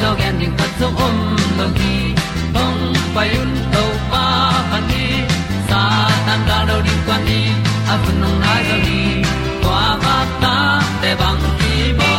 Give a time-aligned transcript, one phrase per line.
[0.00, 1.16] dog at ti zo gen ding khat zo om
[1.58, 1.96] lo gi
[2.54, 2.80] hong
[3.14, 4.24] pai un to pa
[4.70, 5.06] pan ni
[5.68, 5.82] sa
[6.26, 7.40] tan da lo di kwan ni
[7.92, 9.00] a bu nong nai za ni
[9.62, 10.56] kwa ba ta
[11.02, 12.12] te bang ki bo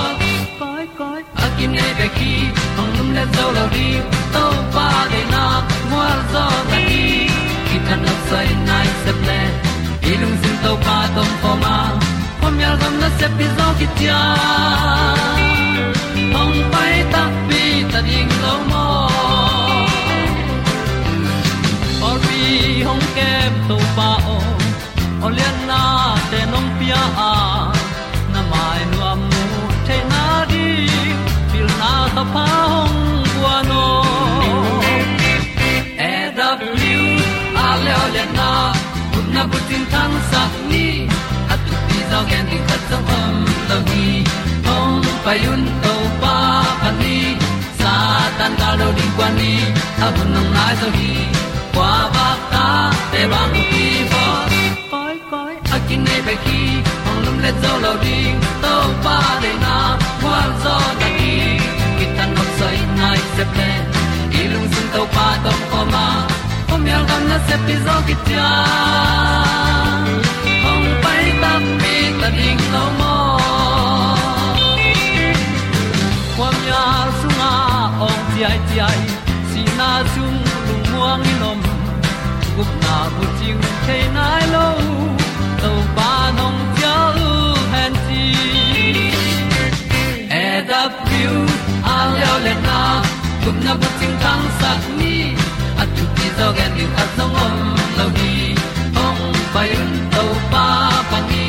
[0.59, 2.33] koi koi a kim nei be ki
[2.77, 3.87] hong lum le zo lo di
[4.33, 5.43] to pa de na
[5.91, 7.03] mo zo ta ni
[7.67, 9.39] ki tan no sai nai se ple
[10.11, 11.75] ilung sin to pa tom pa ma.
[12.41, 15.56] Pom yal gam na se pi zo ki ti a
[39.51, 40.85] bu tin tan sa ni.
[41.53, 41.59] At
[41.89, 43.35] ti zo gen di khat zo om
[43.69, 44.07] lo gi
[44.67, 46.37] hong pai un to pa
[46.81, 47.17] pa ni.
[47.79, 47.93] Sa
[48.37, 49.53] tan ga lo ding ni.
[50.05, 51.13] A bu nang mai zo gi
[51.75, 52.65] kwa ba ta
[53.11, 54.23] te bang ki bo
[54.91, 56.61] koi koi a kin nei pe ki
[57.09, 59.75] ong lum le zo lo ding to pa de na
[60.21, 61.35] kwa zo ta ki
[61.97, 63.69] ki tan nok sai nai se ple
[64.39, 64.41] i
[64.73, 66.07] sun to pa tom ko ma
[66.77, 68.49] kom yal gam na se pi zo ki tia
[70.71, 73.15] ong pai ta mi ta ding lo mo
[78.07, 79.01] ong ti ai ti ai
[79.49, 81.59] si na chung lu muang ni nom
[82.55, 84.67] gup na bu ting te nai lo
[85.61, 87.31] to pa nong pia lu
[87.73, 88.23] han ti
[90.43, 91.33] e da piu
[91.95, 92.79] a leo le na
[93.43, 94.45] gup na bu ting tang
[95.01, 95.36] ni
[96.39, 97.55] at tu ti zo gen at song om
[97.97, 98.55] lo ni
[99.03, 99.21] ong
[99.53, 100.65] pai un to pa
[101.11, 101.45] pa ni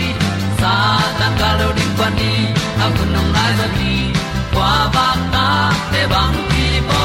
[0.60, 0.72] sa
[1.18, 2.32] tan ka lo ding pa ni
[2.84, 3.92] a bu nong lai za ni
[4.52, 5.46] kwa ba ta
[5.92, 7.02] te bang ki bo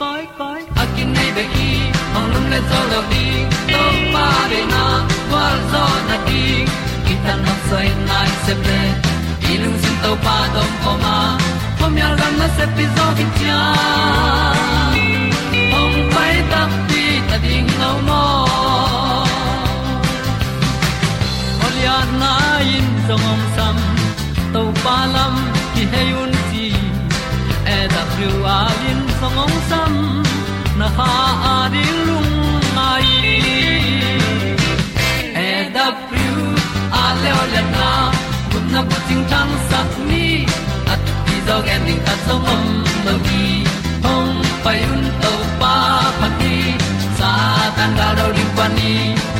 [0.00, 1.70] koi koi a kin nei be ki
[2.16, 3.26] ong lum le zo lo di
[3.72, 3.82] to
[4.14, 4.84] pa de na
[5.30, 6.42] kwa zo na ti
[7.06, 8.80] ki ta na sai nai se pe
[9.50, 11.16] i lung sin to pa dong ko ma.
[11.78, 13.60] Pom yal gam na se pi zo ki cha
[15.80, 16.87] ong pai ta
[17.44, 18.24] ding lo mo
[21.66, 22.32] Olia na
[22.76, 23.76] in song om sam
[24.52, 25.34] to pa lam
[25.74, 26.66] ki hay un ti
[27.76, 28.58] e da thru a
[28.90, 29.92] in song om sam
[30.80, 31.10] na ha
[31.54, 32.32] a di lung
[32.76, 33.08] mai
[35.46, 36.28] e da thru
[37.02, 37.90] a le o le na
[38.50, 40.26] kun na ko ting tang sat ni
[40.92, 42.64] at ti dog ending ta song om
[43.06, 43.46] lo gi
[44.04, 44.34] hong
[44.64, 45.34] pai un to
[47.78, 48.92] tan ga do ri pa ni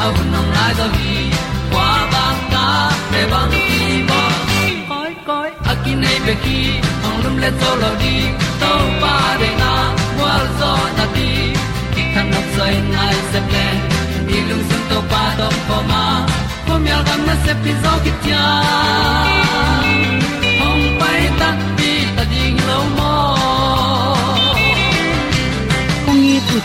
[0.05, 1.15] au nong lai do gi
[1.73, 2.67] kwa ba ta
[3.11, 4.21] pe bang ki bo
[4.91, 6.59] koi koi a ki nei be ki
[7.07, 8.15] ong lum le to lo di
[8.63, 8.73] to
[9.03, 9.73] pa de na
[10.21, 11.31] wa zo na ti
[11.95, 13.67] ki kan nok sai nai se ple
[14.29, 16.05] ni lung sun to pa to pa ma.
[16.67, 18.45] Ko mi al gam na se pi zo ki tia
[20.61, 21.49] hong pai ta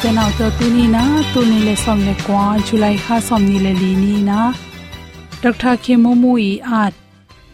[0.01, 1.01] te nau te tu ni na
[1.33, 4.39] tu ni le som le kwa july kha som ni le li ni na.
[5.43, 6.51] Dr ke momu i
[6.81, 6.93] at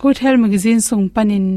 [0.01, 1.47] good health magazine sung panin.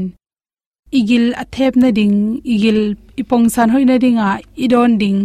[0.99, 2.17] Igil athep na ding,
[2.53, 2.79] igil
[3.21, 4.29] ipong san hoi na ding a
[4.65, 5.19] idon ding.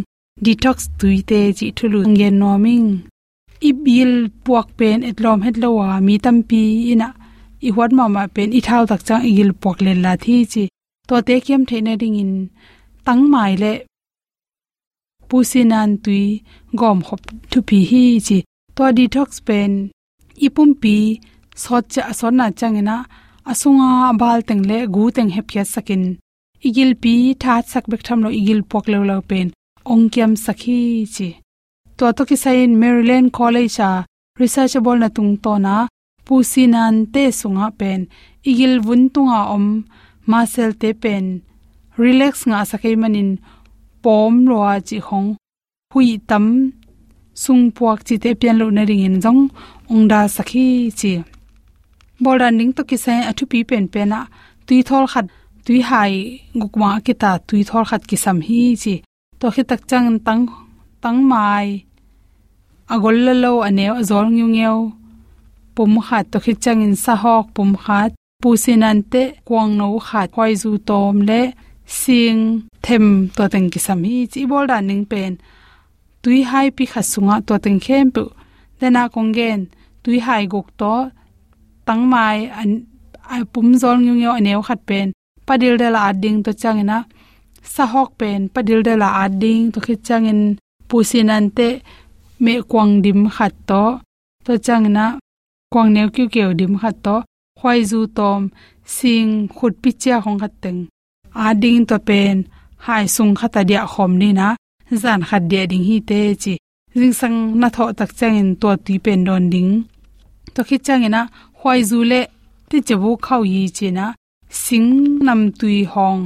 [0.45, 2.89] Detox tuite chi thulu ngen noming
[3.69, 4.13] ibil
[4.45, 6.63] puak pen etlom het lowa mi tampi
[6.93, 7.11] ina.
[7.67, 10.65] I huat ma ma pen i thau tak chang igil puak len la thi chi.
[11.09, 12.33] To te kem theina ding in.
[13.07, 13.73] Tang mai le
[15.29, 16.25] pusinan tui
[16.81, 17.21] gom hop
[17.51, 18.39] thu pi hi chi
[18.77, 19.73] to detox pen
[20.47, 20.97] ipum pi
[21.63, 22.97] sot cha son na changena,
[23.51, 23.91] asunga
[24.21, 26.03] bal teng le, gu teng hep kya sakin,
[26.69, 29.47] igil pi tha sak bek tham lo, igil pok lo lo pen
[29.93, 30.81] ongkyam sakhi
[31.15, 31.29] chi
[31.99, 33.91] to to ki sain, maryland college a,
[34.41, 35.77] researchable na tung to na,
[36.27, 38.01] pusinan te sunga pen,
[38.51, 39.67] igil vun tunga om
[40.31, 41.25] masel te pen,
[42.03, 43.31] relax nga sakai manin
[44.09, 45.31] pom roa chi hong,
[45.93, 46.45] hui tam,
[47.43, 49.43] sung puak chi te pian lo na ring in jong
[49.93, 50.67] ong da sakhi
[50.99, 51.13] chi.
[52.23, 54.21] Bol bolan ning to ki sai athu pi pen pen a,
[54.67, 55.27] tui thol khat,
[55.65, 56.15] tui hai
[56.61, 58.95] gukwa ki ta, tui thol khat ki sam hi chi.
[59.41, 60.45] To khi tak chang tang
[61.03, 61.69] tang mai
[62.93, 64.79] agol la lo ane azol ngiu ngeu.
[65.75, 68.11] Pum khat, to khi chang in sa hok, pum khat,
[68.43, 71.41] pu sinante kwang no khat khoi zu tom le
[71.89, 73.07] sing them
[73.37, 75.33] to teng ki sam hi chi bol da ning pen.
[76.23, 78.25] Tui hai pi kha sunga to teng khem pu.
[78.81, 79.61] Dena kongen
[80.03, 80.95] tui hai gok to,
[81.87, 82.71] tang mai an,
[83.33, 85.07] ai pum zol ngi ngi aneu khat pen.
[85.47, 86.99] Padil de la ading to changena
[87.75, 90.41] sahok pen, padil de la ading to khit changin
[90.89, 91.69] pusinante
[92.45, 93.83] me kwang dim khat to.
[94.45, 95.07] To changna
[95.73, 97.17] kwang neu kyu keu dim khat to.
[97.59, 98.41] Khwai zu tom,
[98.97, 100.81] sing khut pi cha hong khat teng
[101.35, 102.37] ading to pen,
[102.85, 104.57] hai sung khata dia khom ni na,
[105.03, 106.55] zan khat dia ding hi te chi.
[106.99, 109.73] Jing sang na tho tak changin to ti pen don ding.
[110.55, 111.23] To khi chang ina
[111.59, 112.21] khwai zu le,
[112.69, 114.07] ti chebu khau yi chi na,
[114.65, 114.89] sing
[115.27, 116.23] nam tui hong.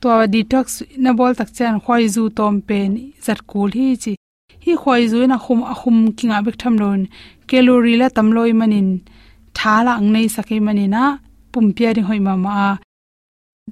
[0.00, 0.66] To detox,
[1.02, 2.90] na bol tak chan khoi zu tom pen,
[3.24, 4.12] zat kul hi chi.
[4.64, 7.00] Hi khoi zu na khum a khum kinga bek tham lon
[7.48, 8.88] calorie la tam loi manin.
[9.58, 11.02] Thala ang nei sakai manina
[11.52, 12.54] pumpia ri hoi mama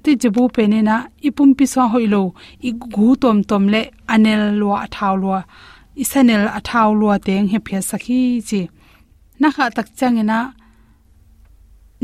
[0.03, 0.95] ti jibu pene na,
[1.27, 2.21] ipum pi so hoi lo,
[2.67, 3.81] i gu tom tom le
[4.13, 5.39] anel lwa thaw lwa
[6.01, 8.19] isanel athaw lwa teng he phia sakhi
[8.49, 8.61] chi.
[9.39, 10.39] Na kha tak changena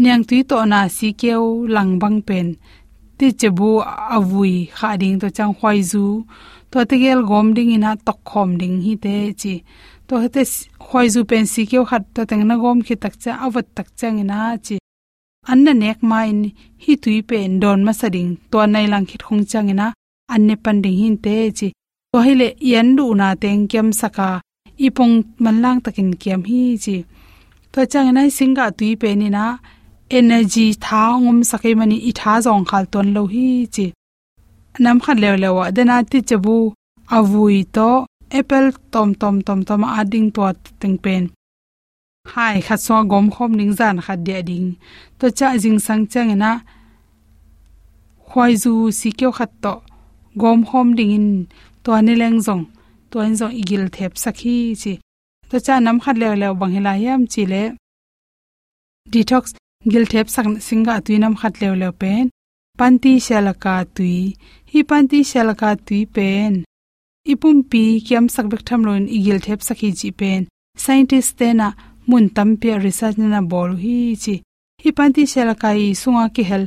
[0.04, 1.46] nyang tui to na si keu
[1.76, 2.48] lang bang pen.
[3.18, 3.70] Ti chebu
[4.16, 6.06] avui kha ding to chang khwai zu.
[6.72, 9.54] To te gel gom ding ina tok khom ding hi te chi.
[10.08, 10.44] To hete
[10.88, 13.88] khwai zu pen si keu khat to teng na gom khi tak cha awat tak
[14.00, 14.79] chang ina chi
[15.52, 16.42] anna nek ma in
[16.84, 19.88] hi tui pen don ma sading to nai lang khit khong chang ina.
[20.34, 21.68] Anne pan ding hin te chi.
[22.12, 24.30] To hile yan du na teng kem saka.
[24.86, 26.96] Ipong manlang takin kem hi chi.
[27.74, 29.46] To chang ina singa tui pe ni na.
[30.18, 33.86] Energy tha ngom sakai mani i tha zong khal ton lo hi chi.
[34.84, 36.58] Nam khat lew lewa dena ti chabu
[37.18, 37.90] avui to
[38.40, 40.42] apple tom tom tom tom ading to
[40.82, 41.24] teng pen
[42.34, 44.70] hai, kha so gom khom ning zan kha de ding.
[45.20, 46.52] To cha jing sang chang na
[48.30, 49.74] khoi zu si kyo khat to.
[50.42, 51.28] Gom khom ding in.
[51.84, 52.64] To ani leng zong.
[53.10, 54.94] To an zong igil thep sakhi chi.
[55.50, 57.64] To cha nam khat le le bang hila yam chi le.
[59.12, 59.44] Detox,
[59.92, 62.26] gil thep sak singa tuinam khat le le pen.
[62.80, 64.18] Panti shalaka tui
[64.72, 66.54] hi panti shalaka tui pen.
[67.32, 70.42] Ipum pi kyam sak bek tham loin igil thep sakhi chi pen.
[70.84, 71.68] Scientist te na
[72.10, 74.36] mun tampia research na bol hi chi
[74.82, 76.64] hi panti shalaka kai sunga ki hel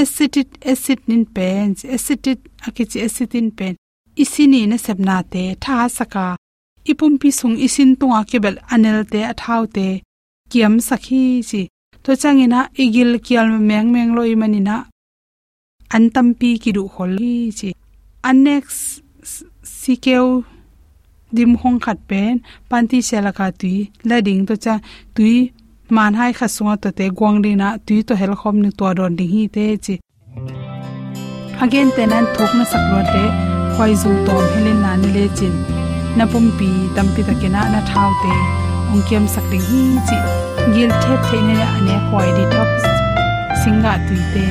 [0.00, 1.66] acetic acid nin pen
[1.96, 3.74] acetic akichi acetin pen.
[4.22, 6.26] Isini na sepna te, tha saka.
[6.90, 9.86] Ipum pi sung isin tunga kebel anel te, athau te.
[10.50, 11.62] Kiam sakhi chi.
[12.04, 14.76] To changina igil kial meng meng loi manina.
[15.94, 17.70] An tampi ki du holi chi
[18.28, 18.66] annex
[19.80, 20.26] sikeu
[21.32, 24.74] dim hong khat pen, panti selaka tui, lading to cha,
[25.14, 25.52] tui,
[25.96, 29.30] man hai khaswa to te gwang na, tui to hel khom ni to don ding
[29.34, 29.94] hi te chi.
[31.64, 33.24] Again, tenan thok na sakro te,
[33.76, 35.54] khoi zu tom helin na ni le chin.
[36.16, 38.34] Na pum pi, tam pi ta kena na thau te,
[38.92, 40.18] ong kem sak ding hi chi.
[40.74, 42.68] Gil thep the ne ane khoi di top,
[43.62, 44.44] singa tui te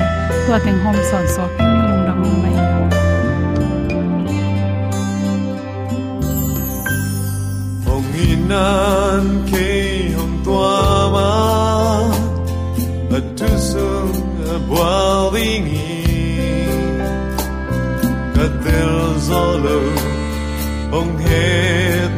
[0.46, 1.46] to teng hom son so.
[1.58, 1.79] king
[8.50, 11.32] Nan khi hồng hong tua ma
[13.18, 14.14] a tu sung
[14.54, 15.70] a boiling
[18.36, 18.96] ka tel
[19.28, 19.80] zolo
[20.92, 22.09] hong happy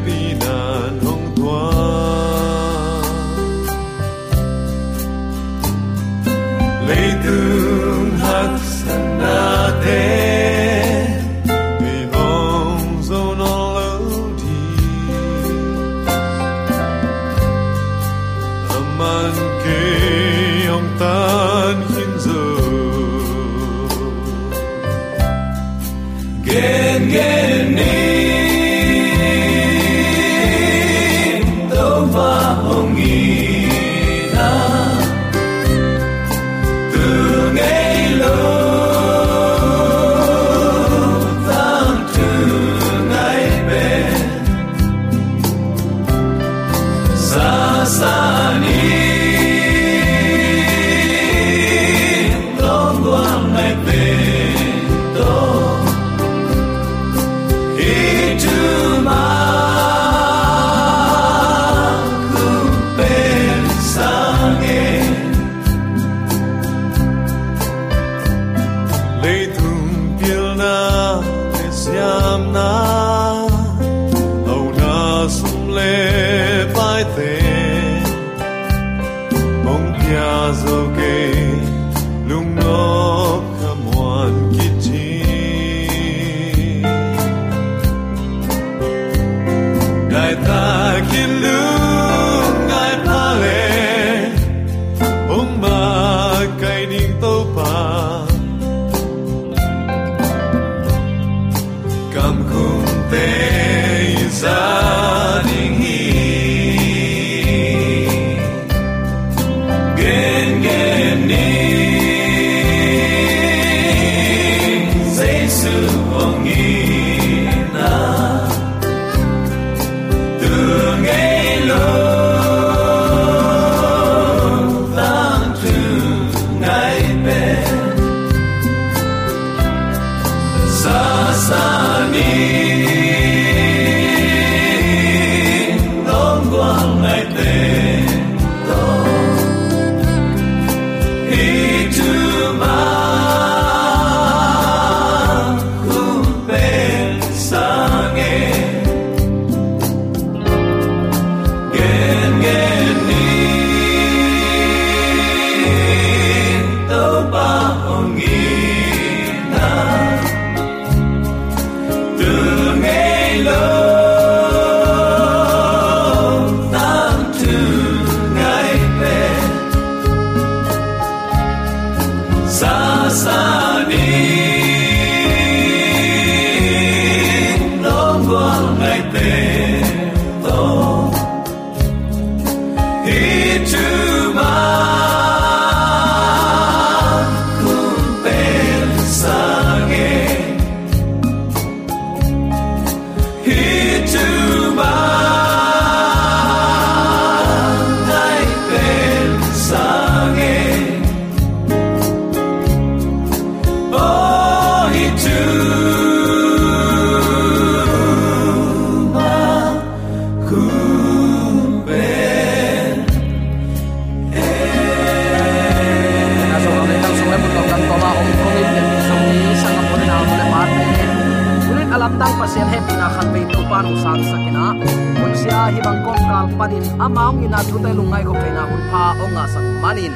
[226.61, 230.13] panin amaung ina thu te lungai ko peina hun pha onga sak manin.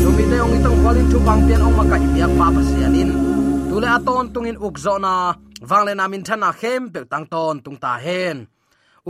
[0.00, 3.10] Zumi te ong itong kwalin thu bang pian ong maka ibyak pa pasianin
[3.68, 5.14] tule aton tungin ukzo na
[5.68, 8.36] min namin thana khem pe tang ton tung ta hen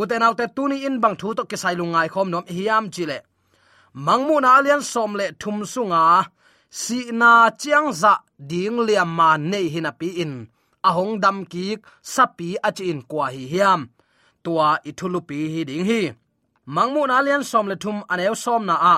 [0.00, 3.18] uten autte tuni in bang thu to ke sai lungai khom nom hiam chile.
[4.06, 6.02] Mangmu na alian som le thum sunga,
[6.80, 7.30] si na
[7.61, 8.12] chiang za
[8.50, 10.35] ding liam ma nei hina pi in.
[10.88, 11.66] Ahong dam ki
[12.14, 13.80] sapi achi in kwa hi hiam.
[14.44, 16.02] Tua ithulupi hi ding hi
[16.66, 18.97] mangmu na lian som le thum aneu som na a.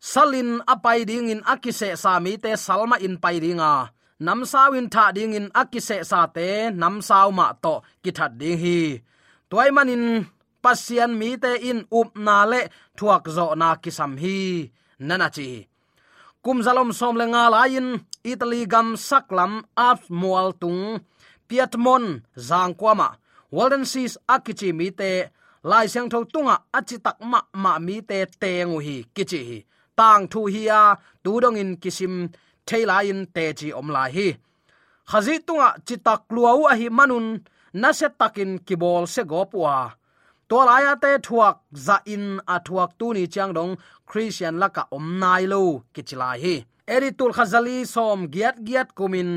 [0.00, 3.72] Salin apai ding in akise sami te salma in pai dinga.
[4.20, 8.58] Nam sawin tha ding in akise sa te, nam sao ma to ki that ding
[8.62, 8.78] hi.
[9.50, 10.04] Toy manin,
[10.62, 12.60] pasian mi te in up na le,
[12.96, 14.38] thuak zo na kisam hi.
[15.06, 15.48] Nana chi.
[16.44, 17.88] Kum zalom som le nga lain
[18.32, 19.52] italy gam saklam
[19.88, 20.82] ap mual tung.
[21.48, 22.04] Piatmon
[22.48, 23.08] zangkwama
[23.50, 25.10] walden seas akichi mi te
[25.62, 29.58] lai siang tho tunga achi à, tak ma ma mi te tengu hi kichi hi
[29.98, 32.14] tang thu hi à, a tu dong in kisim
[32.68, 34.28] thaila in te chi om lai hi
[35.10, 37.26] khazi tunga à, chitak luau a hi manun
[37.80, 39.74] na se takin kibol se gopwa
[40.48, 42.24] to laya te thuak za in
[42.54, 43.72] a thuak tu ni chang dong,
[44.08, 45.60] christian laka om nai lo
[45.94, 46.54] kichilai hi
[46.94, 49.30] eritul khazali som giat giat kumin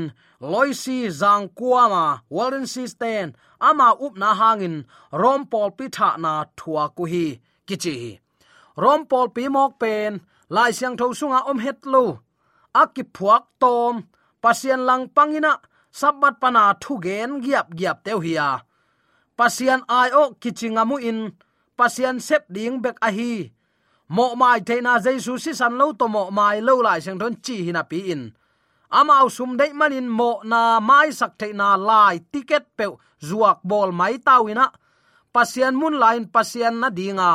[0.50, 2.04] loisi zang kuama
[2.34, 3.26] walden sisten
[3.68, 4.76] ama up na hangin
[5.20, 7.26] rompol pitha na thua ku hi,
[7.66, 7.96] kichi
[8.82, 10.12] rompol rom pi mok pen,
[10.54, 12.04] lai siang tho sunga om het lo.
[12.82, 13.94] Aki phuak tom,
[14.42, 15.52] pasien lang pangina
[15.98, 18.50] sabat pana thu gen giap giap teu hiya
[19.36, 21.18] Pasien ai o kichingamu in,
[21.78, 23.32] pasien sep ding bek a hi
[24.08, 27.56] mo mai theina jesu si san lo to mo mai lo lai sang thon chi
[27.66, 28.32] hina pi in.
[28.98, 32.86] Amao sum dei manin mo na mai sak theina lai ticket pe
[33.28, 34.66] zuak bol mai tawina
[35.32, 37.32] pasian mun line pasian na dinga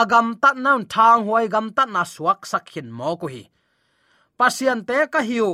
[0.00, 3.42] agam à tat nan thang huai gam tat na suak sakhin mo ko hi.
[4.38, 5.50] Pasian te ka hiu.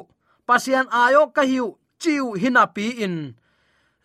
[0.49, 1.79] Pasian ayo ka hiu.
[2.03, 3.17] Chiu hina pi in.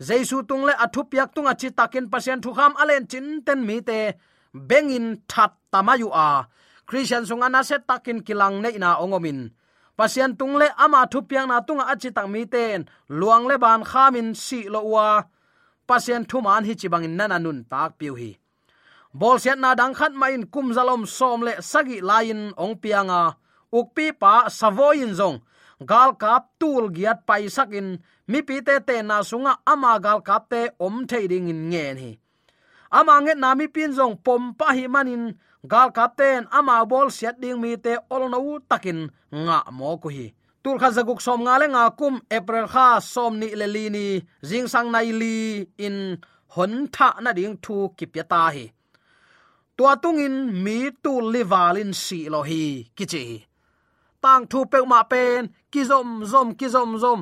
[0.07, 3.81] Jesu tungle athupiak à tunga à chi takin pasian thu kham alen chin ten mi
[3.81, 3.99] te
[4.53, 6.47] bengin that tamayu a.
[6.87, 9.51] Christian sunga na set takin kilang nei na ongomin.
[9.97, 12.87] Pasien tungle ama thupiak na tunga achi tak mi ten.
[13.09, 15.23] Luang le ban khamin si lo wa
[15.83, 18.39] pasien thu man hi chi bangin nana nun tak piu hi.
[19.11, 23.35] Bol sian na dang khat ma in kum zalom som le sagi lain ong pianga
[23.73, 25.43] ukpi pa savoin zong.
[25.83, 27.99] Gal kap tul giat pai sakin
[28.31, 31.97] mi pi te te na sunga ama gal kap te om thei ding in ngen
[31.97, 32.11] hi
[32.91, 35.23] ama nge nami pin jong pom pa hi manin,
[35.71, 38.39] gal kapten ama bol siat ding mi te ol no
[38.69, 38.99] takin
[39.45, 40.27] nga mo ko hi.
[40.63, 44.05] Tur kha zaguk som nga le nga kum april kha som ni le li ni
[44.49, 45.37] jing sang nai li
[45.85, 45.97] in
[46.53, 48.65] hon tha na ding thu kipya ta hi.
[49.77, 52.63] Tua tungin mi tu livalin si lo hi
[52.97, 53.23] kichi
[54.27, 55.41] tang thu pe ma pen,
[55.71, 57.19] ki zom zom, ki zom zom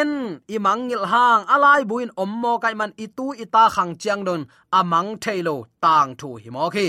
[0.00, 4.42] en, imang ngil hang, alai buin ommo kai man itu ita khang chiang don,
[4.78, 6.86] amang thailo, tang thu hi mo khi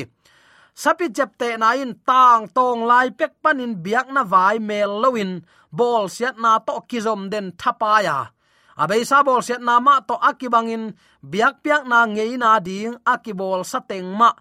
[0.82, 5.32] sapi jep te na in tang tong lai pek panin biak na vai mel lowin,
[5.72, 8.34] bol siat na to kizom den thapaya.
[8.82, 13.62] Abei sa bol siat na ma to akibangin, biak piak na ngei na ding akibol
[13.72, 14.32] sateng ma.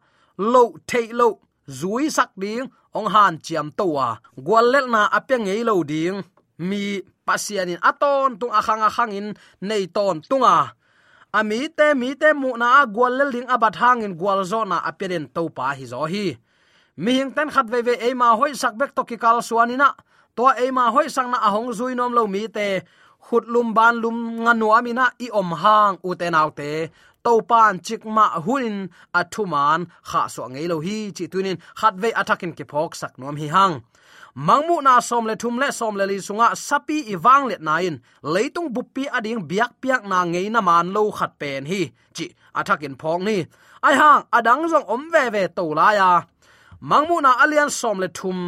[0.53, 1.31] Lo, thailo,
[1.69, 2.65] zui sak ding,
[2.97, 4.09] ong han chiam towa.
[4.47, 6.25] Gwal lel na apya ngei lo ding
[6.63, 9.27] mi pasianin aton tung akhang akhang in
[9.69, 10.79] nei ton tunga.
[11.33, 15.49] Ami te, mi te mu na gwal lel abat hangin gwal zo na aperen to
[15.57, 16.37] pa hi zo hi.
[16.97, 19.89] Mi hing ten khat ve ve e ma hoi sak bek to ki kal suanina.
[20.37, 22.85] To e ma hoi sang na ahong zui nom lo mi te.
[23.25, 26.71] Khut lum ban lum nganu amina i om hang u te nau te
[27.25, 28.77] to pan chích ma hunin
[29.21, 33.37] athuman kha so ngei lo hi, chi tunin khat ve attacking kịp phok sak nom
[33.37, 33.75] hi hang.
[34.47, 37.95] Mangmu na som le thum le som le li sunga sapi iwang let nain
[38.35, 41.81] leitung buppi ading biak piak na ngei na man lo khat pen hi.
[42.17, 42.27] Chi,
[42.59, 43.37] athakin phok ni.
[43.87, 46.11] Ai hang adang jong om ve ve to la ya.
[46.91, 48.39] Mangmu na alian som le thum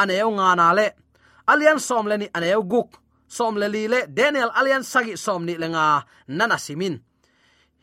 [0.00, 0.88] aneu nga na le.
[1.52, 2.90] Alian som le ni aneu guk.
[3.36, 5.86] Som le li le daniel alian sagi som ni lenga
[6.38, 6.94] nana simin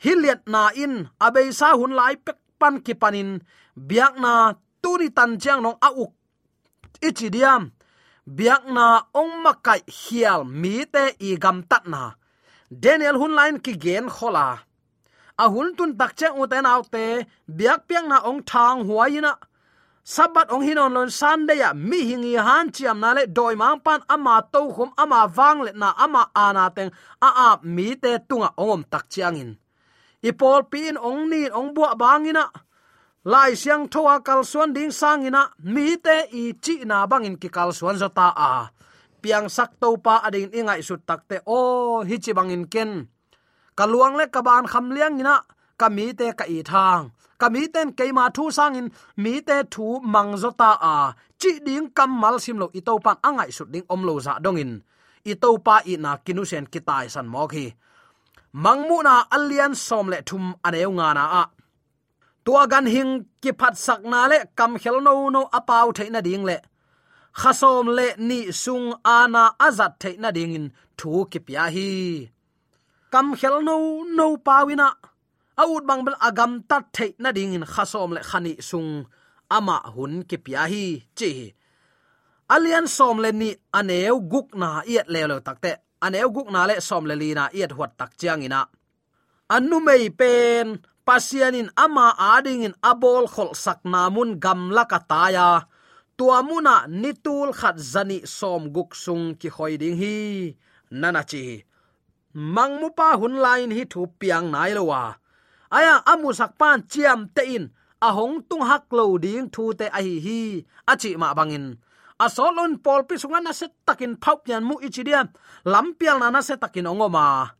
[0.04, 3.42] hiliat na in abe sa hun lai pek pan ki panin.
[3.78, 6.12] Biak na turi tan chang nong a uk.
[7.08, 7.64] Ichidiam
[8.28, 12.04] biak na ong makai hial mi te i gam tat na.
[12.70, 14.48] Daniel hun lain ki gen khola.
[15.38, 17.06] A hun tun tak che u te nau te,
[17.58, 19.34] biak piang na ong thang huaina
[20.08, 24.02] sabat ong hinon lon sunday ya mi hingi han chiam na le doi mang pan
[24.10, 26.92] ama to khum, ama wang le na, ama ana teng,
[27.28, 29.52] a a mi te tunga ongom tak chiang in
[30.22, 32.46] ipol pin ong ni ong bua bangina
[33.28, 37.76] lai siang thoa kal suan ding sangina mi te i chi na bangin ki kal
[37.76, 38.72] suan zota a.
[39.22, 41.60] Piang sak to pa ading ingai sut takte o,
[42.08, 42.92] hi chi bangin ken.
[43.78, 45.36] Kaluang le kaban kham liang ina.
[45.82, 47.12] Kami te ka i thang.
[47.42, 48.88] Kami ten ke ma thu sangin
[49.24, 50.96] mi te thu mang zota a.
[51.42, 54.34] Chi ding kam mal sim lo i to pan angai sut ding om lo za
[54.44, 54.72] dongin
[55.32, 57.66] i to pa i na kinu sen kitai san mo khi
[58.64, 61.44] mangmu na alian som le thum aneu nga na a.
[62.46, 66.46] Tua gan hing ki phat sak na le kam khel no no apau theina ding
[66.50, 66.58] le.
[67.40, 70.68] Khasom le ni sung ana azat theina ding in
[71.00, 71.92] thu ki pya hi.
[73.14, 73.76] Kam khel no
[74.18, 74.88] no pawina
[75.64, 78.92] aut bang bel agam tat theina ding in khasom le khani sung
[79.58, 80.86] ama hun ki pya hi.
[81.18, 81.32] Chi
[82.54, 85.74] alian som le ni aneu guk na iet le lo takte
[86.06, 88.62] aneu guk na le som le li na iet huat tak chiang ina
[89.56, 90.68] anu mei pen
[91.08, 95.50] pasianin ama adingin abol khol sak namun gam lakataya
[96.18, 100.16] tuamuna nitul khat zani som guk sung ki khoi ding hi
[101.00, 101.44] nana chi
[102.56, 105.04] mangmu pa hun lain hi thu piang nai lowa
[105.78, 107.66] aya amu sak pan chiam te in
[108.08, 110.40] ahong tung hak lo ding thu te a hi hi
[110.92, 111.66] achi ma bangin
[112.26, 115.28] asolon pol pi sunga na se takin phau pian mu ichidiam
[115.66, 117.58] lampial na na se takin ongoma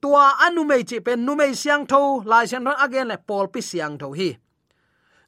[0.00, 3.46] tua anu mei chi pen, nu mei siang tho, lai siang ron again le pol
[3.52, 4.30] pi siang tho hi.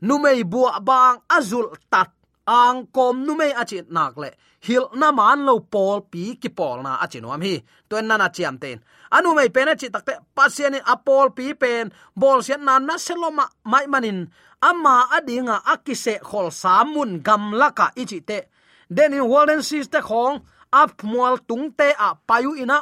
[0.06, 2.10] Nu mei bua bang azul tat,
[2.46, 4.30] ang kom nu mei achi nak le.
[4.66, 7.54] Hil na man lo pol pi ki pol na achi nom hi.
[7.88, 8.78] To na na chiam ten
[9.16, 11.86] anu mai pena chi takte pasien in apol pi pen,
[12.20, 14.20] bol sian nan na seloma mai manin.
[14.68, 18.38] Ama adinga akise khol samun gamlaka ichi te.
[18.96, 20.36] Denin walden sis te khong,
[20.72, 22.78] ap mual tung te a payu ina.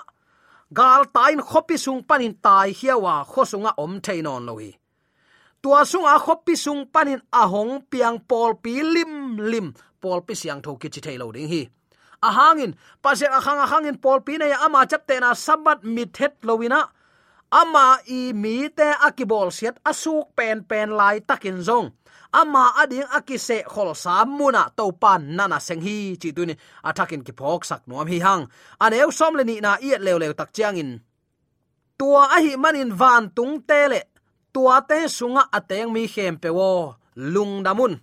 [0.79, 4.71] Gal tain khopi sung panin tai hiawa khosunga om theinon lohi.
[5.63, 9.67] Tua sunga khopi sung panin ahong piang pol pi lim lim.
[10.01, 11.63] Pol pi siang tho ki chi thailo ding hi
[12.23, 16.89] ahangin pasek akhang akhangin pol pina ya, ama chapte na sabat mit het lowina.
[17.49, 21.97] Ama i mi te akibol siat asuk pen pen lai takin zong.
[22.29, 26.55] Ama ading akise khol samuna to pan nana seng hi, chi tu ni.
[26.85, 28.45] Athakin ki phok sak nuam hi hang.
[28.81, 31.01] Aneu som le ni na iet lew lew tak chiang in
[31.99, 34.01] tua a hi manin van tung te le.
[34.53, 38.01] Tua te sunga ateng mi khem pe wo, lung damun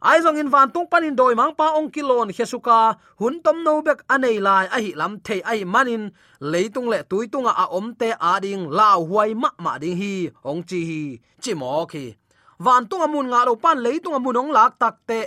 [0.00, 3.82] ai zong in van tung panin doi mang pa ong kilon hesuka hun tom no
[3.86, 6.10] bek anei lai a hi lam the ai manin.
[6.40, 8.64] Leitung le tui tunga a om te a ding.
[8.78, 10.30] Lao huai ma ma ding hi.
[10.44, 11.02] Ong chi hi.
[11.42, 12.14] Chi mo khi.
[12.58, 15.20] Van tung amun nga lo pan leitung amun ong lak tak te.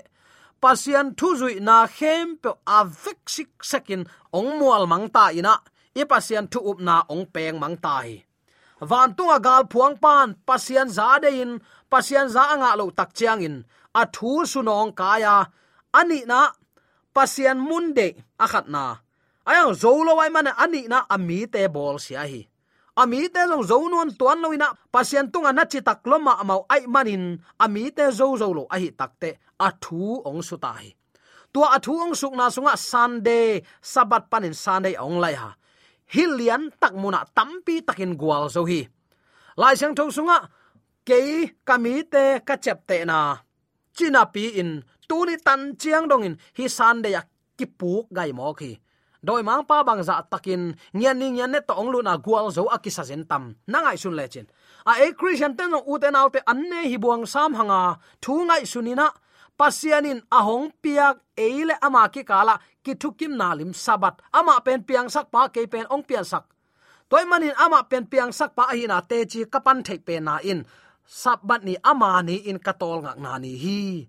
[0.62, 4.01] Pasian thu zui na khem pe a vek sik sekin
[4.38, 5.55] ong mual mang ta ina.
[5.93, 8.25] E pasian thu up na ong peng mang tai
[8.91, 10.27] van tunga gal phuang pan.
[10.47, 11.51] Pasian za de in.
[11.91, 13.55] Pasian za anga lo tak chiang in
[14.01, 15.36] a thu sunong kaya.
[15.99, 16.49] Ani na
[17.15, 18.08] pasian munde
[18.43, 18.97] akhat na.
[19.49, 22.41] Ayang zolo wai man ani na ami te bol sia hi.
[23.01, 26.62] Ami te long zo non tuan lo ina pasian tunga na chi tak loma mau
[26.73, 27.38] ai manin.
[27.63, 29.29] Ami te zo zo lo a hi takte
[29.65, 30.88] a thu ong su tai
[31.53, 35.53] tua a thu ong suk na sunga sunday sabat panin sunday ong lai ha.
[36.13, 38.82] Hilian tak muna tampi takin gwal zo hi.
[39.62, 40.49] Lai sang thong sunga
[41.06, 41.19] ke
[41.67, 43.38] kamite ka chep na
[43.97, 47.15] china pi in tu tan chiang dong in hi sunday
[47.58, 48.71] ki puk gai mo khi
[49.23, 52.51] doi mang pa bang za takin ngian ning ngian ne to ong lu na gwal
[52.51, 53.56] zo akisa zen tam.
[53.71, 54.45] Nangai sun le chin.
[54.86, 57.95] A e christian ten u ten nau te an ne hi buang sam hanga.
[58.23, 59.08] Thu ngai sunina
[59.58, 64.19] pasianin ahong piak eile ama ki kala ki thukim nalim sabat.
[64.34, 66.43] Ama pen piang sak pa ke pen ong pian sak.
[67.10, 70.43] Toy manin ama pen piang sak pa hi na te chi kapan thei pe na
[70.43, 70.60] in
[71.05, 74.07] sabat ni ama ni in katol ngak na ni hi.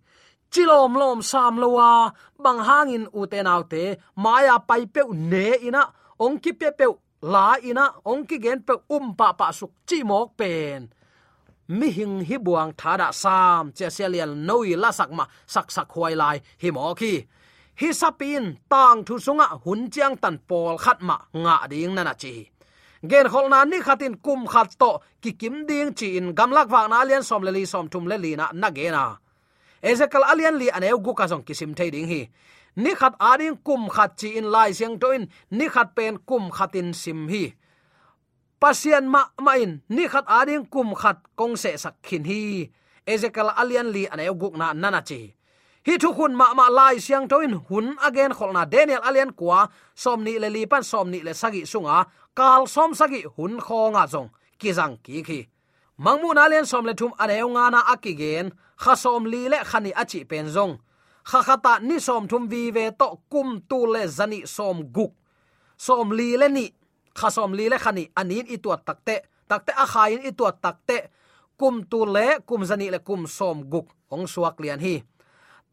[0.51, 3.41] Chilom lom sam lowa bang hangin u autte
[3.73, 3.85] te
[4.17, 5.83] maya pai pe ne ina
[6.25, 6.87] ong ki pe pe
[7.23, 10.81] la ina ong ki gen pe um pa pa suk chi mok pen.
[11.69, 16.15] Mi hing hi buang thada sam, che selial noi la sak ma, sak sak huai
[16.15, 17.25] lai hi mo khi
[17.81, 22.54] hi sapin tang thu sunga hun chiang tan pol khat ma, nga ding na chi
[23.11, 24.91] gen khol na ni khatin kum khat to,
[25.23, 28.47] ki kim ding chi in gamlak wa na lian som leli som thum leli na
[28.53, 29.17] na ge na.
[29.85, 32.23] Ezekal alian li ane gu ka jong kisim thei ding hi.
[32.77, 36.51] Ni khat ading kum khat chi in lai siang to in, ni khat pen kum
[36.57, 37.45] khatin sim hi.
[38.61, 42.71] Pasian ma ma in, ni khat ading kum khat kong se sak khin hi.
[43.07, 45.21] Ezekal alian li ane gu na nana chi.
[45.87, 50.41] Hi thu khun ma ma lai siang toin hun again kholna daniel alian kwa somni
[50.43, 54.29] le li pan somni le sagi sunga kal som sagi hun khonga jong
[54.61, 55.41] kizang ki khi
[56.05, 58.47] mangmu na len som le thum ane nga na akigen
[58.83, 60.75] kha som li le khani achi pen jong
[61.31, 65.13] kha khata ni som thum vi ve to kum tu le zani som guk
[65.87, 66.67] som li le ni
[67.19, 69.17] khasom li le khani anin i tuat takte
[69.51, 70.97] takte a khain i tuat takte
[71.61, 74.95] kum tu le kum zani le kum som guk ong suak lian hi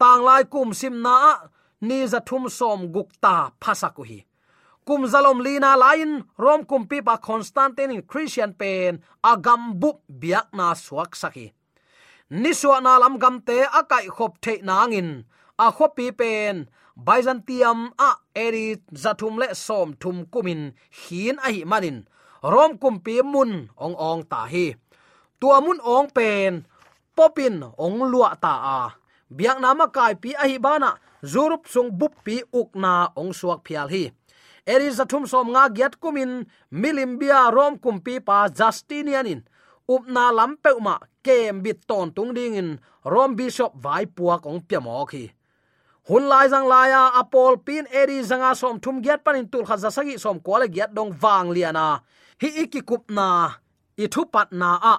[0.00, 1.16] tang lai kum sim na
[1.88, 4.18] ni za thum som guk ta phasaku hi
[4.86, 10.50] kum zalom lina lain rom kum pi pa constantin in christian pen agam bup biak
[10.58, 11.46] na suak saki
[12.42, 15.08] ni suwa na lam gam te akai khop the nangin
[15.58, 16.54] a khopi pen
[17.06, 18.10] byzantium a
[18.44, 18.66] eri
[19.02, 20.62] zathum le som thum kumin
[21.00, 21.98] hin a hi manin
[22.52, 23.52] rom kum pi mun
[23.84, 24.66] ong ong ta hi
[25.40, 26.52] tua mun ong pen
[27.16, 28.78] popin ong lua ta a
[29.36, 30.90] biak nama kai pi a hi bana
[31.32, 34.04] zurup sung bup pi ukna ong suak phial hi
[34.66, 39.40] eri zathum som nga giat kumin milimbia rom kumpi pa justinian justinianin,
[39.88, 45.04] upna lampe uma, kem bit ton tung ding in rom bishop vai puak kong piamo
[45.06, 45.30] khi
[46.08, 50.18] hun lai jang laya apol pin eri zanga som thum giat panin tul khaza sagi
[50.18, 52.02] som kole giat dong wang liana
[52.42, 53.54] hi iki kupna
[54.02, 54.96] i thu pat na a.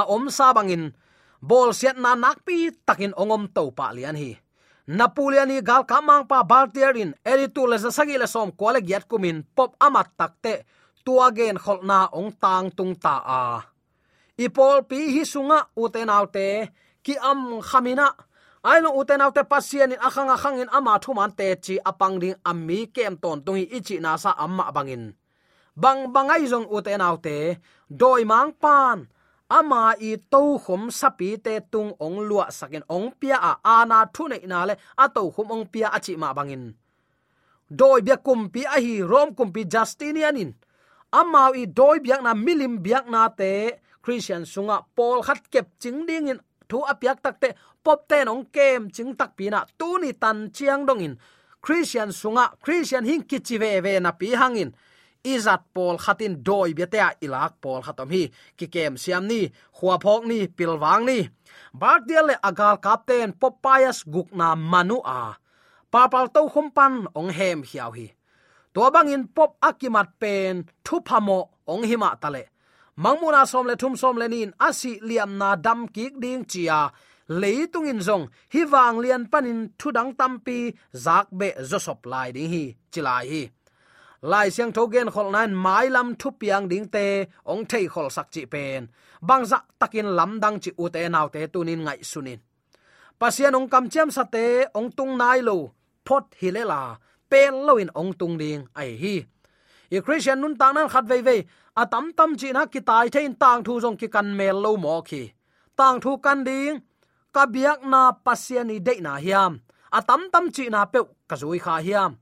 [0.00, 0.90] A om sa bangin
[1.38, 4.41] bol siat na nakpi takin ongom to pa lian hi
[4.86, 10.08] napuliani gal kamang pa baltierin, eritu le zasagi le som kwale giat kumin, pop amat
[10.18, 10.64] takte,
[11.04, 13.42] tua gen kholna ong tang tung ta a.
[14.38, 16.70] Ipol pi hi sunga uten autte,
[17.04, 18.08] ki am khamina.
[18.62, 22.86] Aino uten autte pasien in akhang akhang in ama thuman te chi apang ding ammi
[22.94, 25.14] kem ton tung hi ichi na sa amma bangin.
[25.74, 27.58] Bang bangai jong uten autte,
[27.90, 29.08] doi mang pan
[29.58, 34.22] ama i to khom sapi te tung ong lua sakin ong pia a ana thu
[34.32, 36.64] nei na le, a to khom ong pia a chi ma bangin.
[37.78, 40.52] Doi bia kum pi a hi, rom kum pi justinianin
[41.12, 46.06] amau i doi biak na, milim biak na te, christian sunga, Paul khat kep ching
[46.08, 47.52] ding in, thu apiak takte
[47.84, 51.14] pop te nong kem ching tak pi na, tu ni tan chiang dong in.
[51.62, 54.72] Christian sunga, christian hing kichi ve ve na pi hangin
[55.24, 58.22] izat pol khatin doi betea ilak pol khatom hi.
[58.58, 59.40] Ki kem siam ni,
[59.76, 61.18] khua phok ni, pilwang ni.
[61.80, 65.36] Bardial le agal kapten popayas gukna manu a.
[65.92, 68.06] Papal to khumpan ong hem hiaw hi.
[68.74, 70.54] To bangin pop akimat pen
[70.84, 71.40] thu phamo
[71.72, 72.44] ong hima tale.
[73.02, 76.90] Mangmuna som le thum som lenin asi liam na dam kik ding chia.
[77.28, 80.58] Leitung in zong, hi wang lian panin thudang tampi
[81.04, 83.42] zak be zosop lai ding hi, chilai hi
[84.22, 87.06] lai siang tho gen khol nan mai lam thu piang ding te,
[87.52, 88.86] ong thei khol sak chi pen.
[89.20, 92.38] Bang za takin lam dang chi u te naw te tunin ngai sunin.
[93.18, 94.46] Pasian ong kam chem sa te,
[94.78, 95.56] ong tung nai lo,
[96.06, 96.82] phot hilela
[97.30, 99.16] pen loin ong tung ding ai hi.
[99.96, 101.40] I christian nun tang nan khat vei vei,
[101.80, 104.76] a tam tam chi na ki tai thein tang thu jong ki kan mel lo
[104.76, 105.22] mo khi.
[105.78, 106.80] Tang thu kan ding,
[107.34, 109.52] ka biak na pasiani de na hiam,
[109.96, 112.12] a tam tam chi na pe ka zui kha hiam.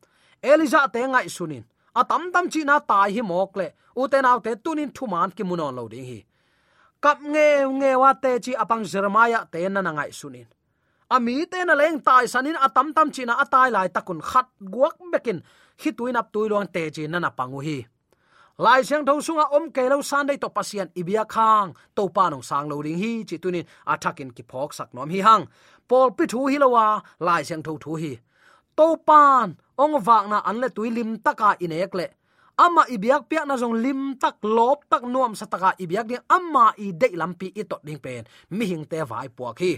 [0.51, 1.65] Eliza te ngai sunin.
[1.94, 3.68] A tam tam chi na tai hi mok le
[4.00, 6.18] u te naw te tunin thu man ki munon lo ding hi
[7.03, 7.48] kap nge
[7.81, 10.48] nge wa te chi apang jeremiah te na na ngai sunin
[11.11, 14.96] ami te na leng tai sanin atam tam chi na atai lai takun khat guak
[15.12, 15.38] bekin
[15.81, 17.79] hi tuin ap tuilong te chi na na pangu hi
[18.64, 22.24] lai siang tho sunga om ke lo san dei to pasian ibia khang to pa
[22.31, 25.44] nong sang lo ring hi chi tunin athakin ki phok sak nom hi hang
[25.88, 26.87] pol pi thu hi lowa
[27.26, 28.12] lai siang tho thu hi
[28.79, 29.46] to pan
[29.83, 32.07] ong wak na an le tuilim taka à, inek le
[32.64, 36.66] ama ibiak piak na jong lim tak lop tak nuam sataka ibiak à, ni ama
[36.85, 38.23] i de lampi i tot ding pen
[38.57, 39.73] mi hing te vai puak hi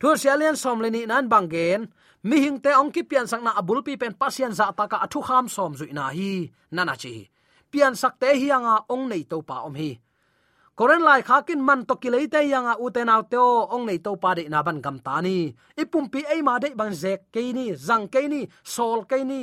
[0.00, 1.88] thu sialian som le ni nan bangen
[2.28, 5.20] mi hing te ong ki pian sang na abul pi pen pasian za taka athu
[5.28, 7.14] kham som zui na hi nana chi.
[7.70, 9.90] Pian sak te hi anga ong nei to pa om hi
[10.76, 14.30] koren lai khakin man to ki leite yanga uten out teo ong nei to pa
[14.36, 15.36] de na ban gam ta ni.
[15.82, 19.42] Ipum pi ei ma de bang zek ke ni, zang ke ni, sol ke ni.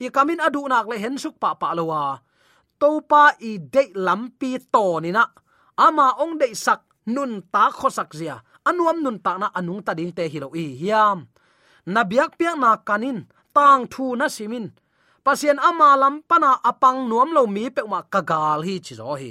[0.00, 2.04] I kamin adu nak le hen suk pa pa lowa
[2.80, 5.24] to pa i de lampi to ni na.
[5.76, 6.80] Ama ong de sak
[7.14, 8.36] nun ta kho sak zia.
[8.68, 11.28] Anuam nun ta na anung ta ding te hi lo i hiam.
[11.92, 14.66] Na biak piak na kanin, tang thu na simin.
[15.24, 19.30] Pasien ama lam pana apang nuam lo mi pe ma kagal hi chi zo hi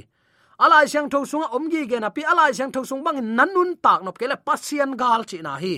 [0.63, 3.71] alai siang tho sunga omgi ge na pi alai siang tho sung bang nan nun
[3.85, 5.75] tak nop kele pasien gal chi na hi.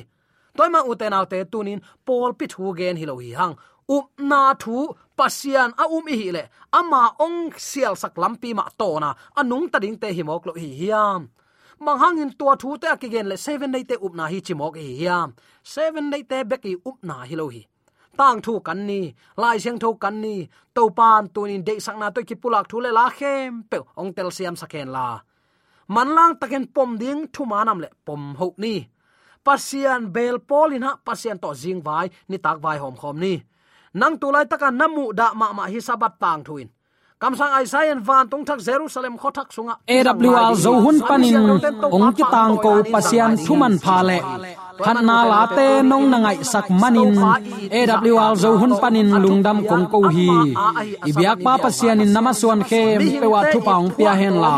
[0.58, 3.56] Toy ma u te tunin pol pi thu gen hi lo hi hang.
[3.96, 4.78] Up na thu
[5.18, 6.44] pasian a um hi le
[6.80, 10.54] ama ong sial sak lampi ma to na anung ta ding te hi mok lo
[10.64, 11.22] hi hiam
[11.84, 14.88] mang hangin tua thu te akigen le seven day te up na hi chimok hi
[15.00, 15.30] hiam
[15.74, 17.62] seven day te beki up na hi lo hi
[18.20, 19.02] tang thu kan ni,
[19.42, 20.36] lai siang tho kan ni.
[20.76, 23.64] To pan tu tunin de sang na to ki pulak thu le la khem.
[23.70, 25.08] Pe ong tel siam sakhen la.
[25.94, 28.76] Man lang taken pom ding, thu manam le pom ho ni.
[29.46, 33.34] Pasian bel polin ha, pasian to jing vai, ni tak vai hom khom ni.
[34.00, 36.70] Nang tu lai taka namu da ma ma hi sabat tang thuin
[37.22, 39.76] kam sang ai sai van tung thak jerusalem kho thak sunga.
[40.42, 41.38] Awl zo hun panin
[41.96, 44.20] ong ki tang ko pasian thuman pha le.
[44.86, 47.14] Khan na la te nong na ngai sak manin.
[48.26, 50.30] Awl zo hun panin lungdam kong ko hi.
[51.10, 54.54] Ibyak pa pasian in namaswan khem pe wa thu paung pia hen la.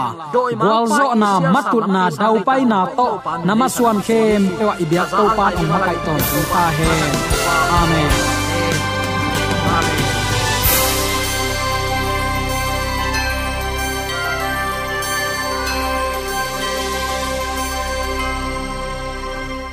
[0.67, 3.10] Wal zo na matut na dau pai na to.
[3.47, 6.21] Namaswan khem pe wa ibyak to pa ong makai ton.
[6.54, 7.12] Pa hen.
[7.82, 8.33] Amen